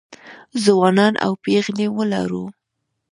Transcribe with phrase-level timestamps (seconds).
[0.63, 2.43] ځوانان او پېغلې ولرو